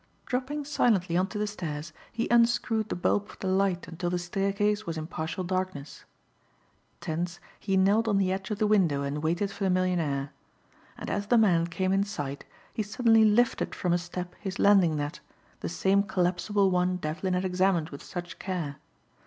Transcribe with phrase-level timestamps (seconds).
[0.25, 4.17] Dropping silently on to the stairs, he unscrewed the bulb of the light until the
[4.17, 6.05] staircase was in partial darkness.
[7.01, 10.31] Tense, he knelt on the edge of the window and waited for the millionaire.
[10.97, 14.95] And as the man came in sight he suddenly lifted from a step his landing
[14.95, 15.19] net,
[15.59, 18.77] the same collapsible one Devlin had examined with such care.